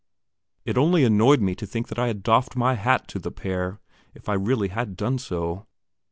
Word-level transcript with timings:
It 0.65 0.79
only 0.79 1.03
annoyed 1.03 1.41
me 1.41 1.53
to 1.53 1.67
think 1.67 1.87
that 1.89 1.99
I 1.99 2.07
had 2.07 2.23
doffed 2.23 2.55
my 2.55 2.73
hat 2.73 3.07
to 3.09 3.19
the 3.19 3.29
pair, 3.29 3.79
if 4.15 4.27
I 4.29 4.33
really 4.33 4.69
had 4.69 4.97
done 4.97 5.19
so. 5.19 5.67